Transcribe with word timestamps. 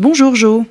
Bonjour 0.00 0.36
Jo. 0.36 0.64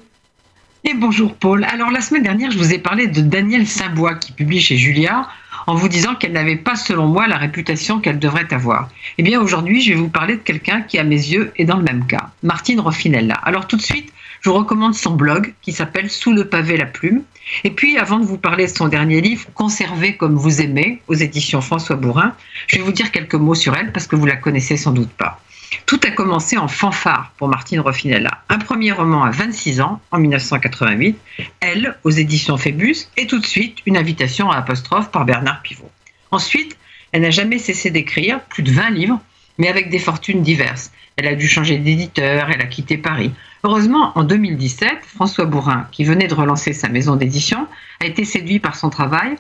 Et 0.86 0.94
bonjour 0.94 1.36
Paul. 1.36 1.66
Alors 1.66 1.92
la 1.92 2.00
semaine 2.00 2.24
dernière, 2.24 2.50
je 2.50 2.58
vous 2.58 2.74
ai 2.74 2.80
parlé 2.80 3.08
de 3.08 3.20
Danielle 3.20 3.68
Saint-Bois 3.68 4.16
qui 4.16 4.32
publie 4.32 4.62
chez 4.62 4.78
Julia 4.78 5.28
en 5.68 5.76
vous 5.76 5.90
disant 5.90 6.16
qu'elle 6.16 6.32
n'avait 6.32 6.56
pas 6.56 6.78
selon 6.78 7.08
moi 7.08 7.28
la 7.28 7.36
réputation 7.36 8.00
qu'elle 8.00 8.20
devrait 8.20 8.54
avoir. 8.54 8.88
Eh 9.18 9.24
bien 9.24 9.42
aujourd'hui, 9.42 9.82
je 9.82 9.90
vais 9.90 10.00
vous 10.00 10.08
parler 10.08 10.38
de 10.38 10.42
quelqu'un 10.42 10.82
qui 10.82 10.98
à 10.98 11.04
mes 11.04 11.18
yeux 11.18 11.52
est 11.58 11.66
dans 11.66 11.76
le 11.76 11.84
même 11.84 12.08
cas, 12.08 12.30
Martine 12.42 12.80
Roffinella. 12.80 13.34
Alors 13.34 13.68
tout 13.68 13.76
de 13.76 13.82
suite, 13.82 14.14
je 14.40 14.50
vous 14.50 14.56
recommande 14.56 14.96
son 14.96 15.14
blog 15.14 15.54
qui 15.62 15.74
s'appelle 15.74 16.10
Sous 16.10 16.32
le 16.32 16.48
pavé 16.48 16.78
la 16.78 16.86
plume. 16.86 17.24
Et 17.66 17.72
puis 17.72 17.98
avant 17.98 18.20
de 18.20 18.26
vous 18.26 18.38
parler 18.38 18.68
de 18.68 18.72
son 18.72 18.88
dernier 18.88 19.20
livre, 19.20 19.46
Conserver 19.56 20.16
comme 20.16 20.38
vous 20.38 20.62
aimez, 20.62 21.02
aux 21.10 21.16
éditions 21.16 21.60
François 21.60 21.98
Bourrin, 21.98 22.34
je 22.68 22.78
vais 22.78 22.82
vous 22.82 22.94
dire 22.94 23.12
quelques 23.12 23.36
mots 23.36 23.56
sur 23.56 23.76
elle 23.76 23.92
parce 23.92 24.08
que 24.08 24.16
vous 24.16 24.26
la 24.26 24.38
connaissez 24.38 24.78
sans 24.78 24.92
doute 24.92 25.12
pas. 25.12 25.42
Tout 25.86 26.00
a 26.04 26.12
commencé 26.12 26.58
en 26.58 26.68
fanfare 26.68 27.32
pour 27.38 27.48
Martine 27.48 27.80
Roffinella. 27.80 28.44
Un 28.50 28.58
premier 28.58 28.92
roman 28.92 29.24
à 29.24 29.32
26 29.32 29.82
ans, 29.82 30.02
en 30.12 30.20
1988, 30.20 31.18
Elle, 31.60 31.98
aux 32.04 32.10
éditions 32.10 32.58
Phébus, 32.58 33.08
et 33.18 33.28
tout 33.28 33.40
de 33.40 33.46
suite 33.46 33.80
une 33.86 33.98
invitation 33.98 34.50
à 34.50 34.58
apostrophe 34.58 35.12
par 35.12 35.26
Bernard 35.26 35.62
Pivot. 35.62 35.90
Ensuite, 36.32 36.78
elle 37.12 37.22
n'a 37.22 37.32
jamais 37.32 37.58
cessé 37.58 37.90
d'écrire, 37.90 38.42
plus 38.46 38.64
de 38.64 38.72
20 38.72 38.90
livres, 38.92 39.20
mais 39.58 39.68
avec 39.68 39.90
des 39.90 40.00
fortunes 40.00 40.42
diverses. 40.42 40.92
Elle 41.16 41.28
a 41.28 41.36
dû 41.36 41.48
changer 41.48 41.78
d'éditeur, 41.78 42.50
elle 42.50 42.62
a 42.62 42.68
quitté 42.68 42.98
Paris. 42.98 43.32
Heureusement, 43.64 44.12
en 44.16 44.24
2017, 44.24 45.00
François 45.04 45.46
Bourrin, 45.46 45.88
qui 45.92 46.04
venait 46.04 46.28
de 46.28 46.36
relancer 46.36 46.74
sa 46.74 46.90
maison 46.90 47.16
d'édition, 47.16 47.68
a 48.02 48.06
été 48.06 48.24
séduit 48.24 48.60
par 48.60 48.76
son 48.76 48.90
travail 48.90 49.36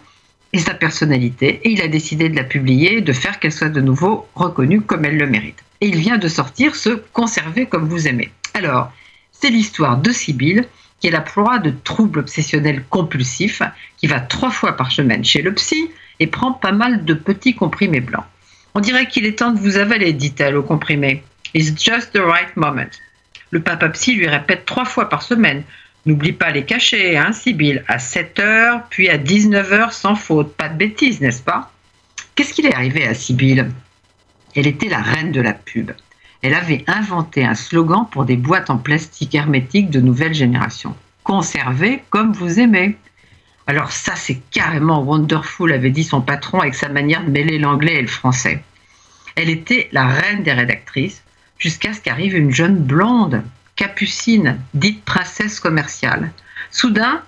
et 0.53 0.59
sa 0.59 0.73
personnalité, 0.73 1.61
et 1.63 1.71
il 1.71 1.81
a 1.81 1.87
décidé 1.87 2.29
de 2.29 2.35
la 2.35 2.43
publier, 2.43 3.01
de 3.01 3.13
faire 3.13 3.39
qu'elle 3.39 3.51
soit 3.51 3.69
de 3.69 3.81
nouveau 3.81 4.27
reconnue 4.33 4.81
comme 4.81 5.05
elle 5.05 5.17
le 5.17 5.27
mérite 5.27 5.63
et 5.81 5.87
il 5.87 5.97
vient 5.97 6.17
de 6.17 6.27
sortir 6.27 6.75
ce 6.75 6.89
Conserver 7.13 7.65
comme 7.65 7.87
vous 7.87 8.07
aimez. 8.07 8.31
Alors, 8.53 8.91
c'est 9.31 9.49
l'histoire 9.49 9.97
de 9.97 10.11
Sibylle, 10.11 10.65
qui 10.99 11.07
est 11.07 11.11
la 11.11 11.21
proie 11.21 11.59
de 11.59 11.73
troubles 11.83 12.19
obsessionnels 12.19 12.83
compulsifs, 12.89 13.61
qui 13.97 14.07
va 14.07 14.19
trois 14.19 14.49
fois 14.49 14.75
par 14.75 14.91
semaine 14.91 15.23
chez 15.23 15.41
le 15.41 15.53
psy 15.53 15.91
et 16.19 16.27
prend 16.27 16.53
pas 16.53 16.71
mal 16.71 17.05
de 17.05 17.13
petits 17.13 17.53
comprimés 17.53 18.01
blancs. 18.01 18.25
On 18.73 18.79
dirait 18.79 19.07
qu'il 19.07 19.25
est 19.25 19.39
temps 19.39 19.51
de 19.51 19.59
vous 19.59 19.77
avaler, 19.77 20.13
dit-elle 20.13 20.57
au 20.57 20.63
comprimé. 20.63 21.23
It's 21.53 21.73
just 21.79 22.13
the 22.13 22.19
right 22.19 22.55
moment. 22.55 22.89
Le 23.51 23.61
papa 23.61 23.89
psy 23.89 24.15
lui 24.15 24.27
répète 24.27 24.65
trois 24.65 24.85
fois 24.85 25.09
par 25.09 25.21
semaine. 25.21 25.63
N'oublie 26.05 26.33
pas 26.33 26.51
les 26.51 26.65
cachets, 26.65 27.17
hein, 27.17 27.31
Sibylle, 27.31 27.83
à 27.87 27.99
7 27.99 28.39
heures, 28.39 28.83
puis 28.89 29.09
à 29.09 29.17
19 29.17 29.73
heures 29.73 29.93
sans 29.93 30.15
faute. 30.15 30.55
Pas 30.55 30.69
de 30.69 30.77
bêtises, 30.77 31.21
n'est-ce 31.21 31.41
pas? 31.41 31.71
Qu'est-ce 32.35 32.53
qu'il 32.53 32.65
est 32.65 32.75
arrivé 32.75 33.07
à 33.07 33.13
Sibylle? 33.13 33.69
Elle 34.57 34.65
était 34.65 34.89
la 34.89 35.03
reine 35.03 35.31
de 35.31 35.39
la 35.39 35.53
pub. 35.53 35.91
Elle 36.41 36.55
avait 36.55 36.83
inventé 36.87 37.45
un 37.45 37.53
slogan 37.53 38.07
pour 38.09 38.25
des 38.25 38.37
boîtes 38.37 38.71
en 38.71 38.79
plastique 38.79 39.35
hermétique 39.35 39.91
de 39.91 40.01
nouvelle 40.01 40.33
génération. 40.33 40.95
Conservez 41.23 42.01
comme 42.09 42.33
vous 42.33 42.59
aimez. 42.59 42.97
Alors 43.67 43.91
ça, 43.91 44.15
c'est 44.15 44.41
carrément 44.49 45.03
wonderful, 45.03 45.71
avait 45.71 45.91
dit 45.91 46.03
son 46.03 46.21
patron 46.21 46.61
avec 46.61 46.73
sa 46.73 46.89
manière 46.89 47.23
de 47.23 47.29
mêler 47.29 47.59
l'anglais 47.59 47.97
et 47.97 48.01
le 48.01 48.07
français. 48.07 48.63
Elle 49.35 49.51
était 49.51 49.89
la 49.91 50.07
reine 50.07 50.41
des 50.41 50.53
rédactrices 50.53 51.21
jusqu'à 51.59 51.93
ce 51.93 52.01
qu'arrive 52.01 52.35
une 52.35 52.51
jeune 52.51 52.79
blonde, 52.79 53.43
capucine, 53.75 54.59
dite 54.73 55.05
princesse 55.05 55.59
commerciale. 55.59 56.31
Soudain, 56.71 57.21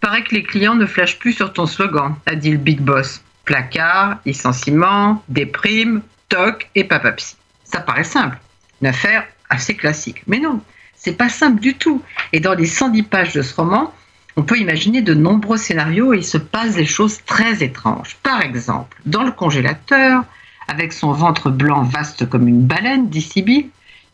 paraît 0.00 0.24
que 0.24 0.34
les 0.34 0.42
clients 0.42 0.74
ne 0.74 0.84
flashent 0.84 1.18
plus 1.18 1.32
sur 1.32 1.54
ton 1.54 1.64
slogan, 1.64 2.16
a 2.26 2.34
dit 2.34 2.50
le 2.50 2.58
big 2.58 2.80
boss. 2.80 3.22
Placard, 3.46 4.18
licenciement, 4.26 5.22
déprime, 5.28 6.02
TOC 6.28 6.68
et 6.74 6.84
Papapsy. 6.84 7.36
Ça 7.64 7.80
paraît 7.80 8.04
simple, 8.04 8.38
une 8.80 8.88
affaire 8.88 9.24
assez 9.48 9.74
classique. 9.74 10.22
Mais 10.26 10.38
non, 10.38 10.60
c'est 10.94 11.16
pas 11.16 11.28
simple 11.28 11.60
du 11.60 11.74
tout. 11.74 12.02
Et 12.32 12.40
dans 12.40 12.54
les 12.54 12.66
110 12.66 13.02
pages 13.04 13.32
de 13.32 13.42
ce 13.42 13.54
roman, 13.54 13.92
on 14.36 14.42
peut 14.42 14.58
imaginer 14.58 15.02
de 15.02 15.14
nombreux 15.14 15.56
scénarios 15.56 16.12
et 16.12 16.18
il 16.18 16.24
se 16.24 16.38
passe 16.38 16.74
des 16.74 16.84
choses 16.84 17.20
très 17.24 17.62
étranges. 17.62 18.16
Par 18.22 18.42
exemple, 18.42 18.98
dans 19.06 19.22
le 19.22 19.32
congélateur, 19.32 20.24
avec 20.68 20.92
son 20.92 21.12
ventre 21.12 21.50
blanc 21.50 21.82
vaste 21.82 22.28
comme 22.28 22.48
une 22.48 22.66
baleine, 22.66 23.08
dit 23.08 23.22
Sibyl, 23.22 23.68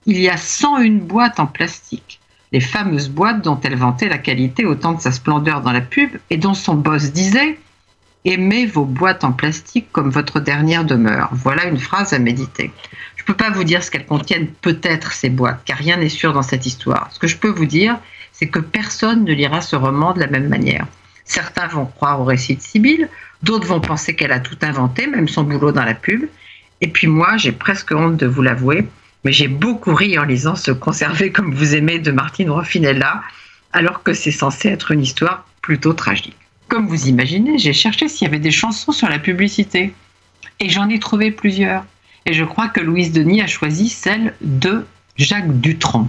il 0.06 0.18
y 0.18 0.28
a 0.28 0.36
101 0.36 0.98
boîtes 0.98 1.40
en 1.40 1.46
plastique. 1.46 2.20
Les 2.52 2.60
fameuses 2.60 3.08
boîtes 3.08 3.42
dont 3.42 3.58
elle 3.62 3.76
vantait 3.76 4.08
la 4.08 4.18
qualité 4.18 4.64
au 4.64 4.74
temps 4.74 4.92
de 4.92 5.00
sa 5.00 5.12
splendeur 5.12 5.62
dans 5.62 5.72
la 5.72 5.80
pub 5.80 6.10
et 6.28 6.36
dont 6.36 6.54
son 6.54 6.74
boss 6.74 7.12
disait 7.12 7.58
Aimez 8.24 8.66
vos 8.66 8.84
boîtes 8.84 9.24
en 9.24 9.32
plastique 9.32 9.88
comme 9.90 10.10
votre 10.10 10.38
dernière 10.38 10.84
demeure. 10.84 11.30
Voilà 11.32 11.64
une 11.64 11.78
phrase 11.78 12.12
à 12.12 12.20
méditer. 12.20 12.70
Je 13.16 13.22
ne 13.22 13.26
peux 13.26 13.34
pas 13.34 13.50
vous 13.50 13.64
dire 13.64 13.82
ce 13.82 13.90
qu'elles 13.90 14.06
contiennent 14.06 14.46
peut-être 14.46 15.12
ces 15.12 15.28
boîtes, 15.28 15.60
car 15.64 15.76
rien 15.76 15.96
n'est 15.96 16.08
sûr 16.08 16.32
dans 16.32 16.42
cette 16.42 16.64
histoire. 16.64 17.08
Ce 17.10 17.18
que 17.18 17.26
je 17.26 17.36
peux 17.36 17.50
vous 17.50 17.66
dire, 17.66 17.98
c'est 18.30 18.48
que 18.48 18.60
personne 18.60 19.24
ne 19.24 19.32
lira 19.32 19.60
ce 19.60 19.74
roman 19.74 20.12
de 20.12 20.20
la 20.20 20.28
même 20.28 20.48
manière. 20.48 20.86
Certains 21.24 21.66
vont 21.66 21.86
croire 21.86 22.20
au 22.20 22.24
récit 22.24 22.54
de 22.54 22.62
Sibylle, 22.62 23.08
d'autres 23.42 23.66
vont 23.66 23.80
penser 23.80 24.14
qu'elle 24.14 24.32
a 24.32 24.40
tout 24.40 24.58
inventé, 24.62 25.08
même 25.08 25.28
son 25.28 25.42
boulot 25.42 25.72
dans 25.72 25.84
la 25.84 25.94
pub. 25.94 26.28
Et 26.80 26.88
puis 26.88 27.08
moi, 27.08 27.36
j'ai 27.36 27.52
presque 27.52 27.90
honte 27.90 28.16
de 28.16 28.26
vous 28.26 28.42
l'avouer, 28.42 28.86
mais 29.24 29.32
j'ai 29.32 29.48
beaucoup 29.48 29.94
ri 29.94 30.16
en 30.16 30.24
lisant 30.24 30.54
ce 30.54 30.70
Conserver 30.70 31.32
comme 31.32 31.54
vous 31.54 31.74
aimez 31.74 31.98
de 31.98 32.12
Martine 32.12 32.50
Roffinella, 32.50 33.22
alors 33.72 34.04
que 34.04 34.14
c'est 34.14 34.30
censé 34.30 34.68
être 34.68 34.92
une 34.92 35.02
histoire 35.02 35.44
plutôt 35.60 35.92
tragique. 35.92 36.36
Comme 36.72 36.86
vous 36.86 37.06
imaginez, 37.06 37.58
j'ai 37.58 37.74
cherché 37.74 38.08
s'il 38.08 38.24
y 38.24 38.28
avait 38.28 38.38
des 38.38 38.50
chansons 38.50 38.92
sur 38.92 39.06
la 39.06 39.18
publicité. 39.18 39.92
Et 40.58 40.70
j'en 40.70 40.88
ai 40.88 40.98
trouvé 40.98 41.30
plusieurs. 41.30 41.84
Et 42.24 42.32
je 42.32 42.44
crois 42.44 42.68
que 42.68 42.80
Louise 42.80 43.12
Denis 43.12 43.42
a 43.42 43.46
choisi 43.46 43.90
celle 43.90 44.34
de 44.40 44.86
Jacques 45.16 45.60
Dutronc. 45.60 46.08